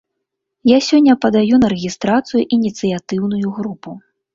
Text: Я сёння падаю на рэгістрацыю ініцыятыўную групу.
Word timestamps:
Я 0.75 0.79
сёння 0.87 1.13
падаю 1.27 1.61
на 1.67 1.71
рэгістрацыю 1.75 2.43
ініцыятыўную 2.61 3.47
групу. 3.61 3.89